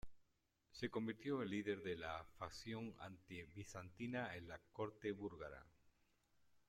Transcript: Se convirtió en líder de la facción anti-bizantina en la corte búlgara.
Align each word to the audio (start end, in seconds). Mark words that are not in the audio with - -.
Se 0.71 0.89
convirtió 0.89 1.43
en 1.43 1.51
líder 1.51 1.83
de 1.83 1.95
la 1.95 2.25
facción 2.39 2.91
anti-bizantina 3.01 4.35
en 4.35 4.47
la 4.47 4.59
corte 4.73 5.11
búlgara. 5.11 5.63